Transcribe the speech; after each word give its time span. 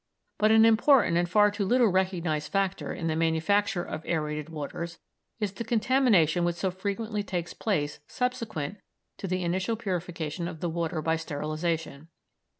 But 0.39 0.49
an 0.49 0.65
important 0.65 1.15
and 1.15 1.29
far 1.29 1.51
too 1.51 1.63
little 1.63 1.89
recognised 1.89 2.51
factor 2.51 2.91
in 2.91 3.05
the 3.05 3.15
manufacture 3.15 3.83
of 3.83 4.01
aërated 4.05 4.49
waters 4.49 4.97
is 5.39 5.51
the 5.51 5.63
contamination 5.63 6.43
which 6.43 6.55
so 6.55 6.71
frequently 6.71 7.21
takes 7.21 7.53
place 7.53 7.99
subsequent 8.07 8.79
to 9.17 9.27
the 9.27 9.43
initial 9.43 9.75
purification 9.75 10.47
of 10.47 10.59
the 10.59 10.69
water 10.69 11.03
by 11.03 11.17
sterilisation. 11.17 12.07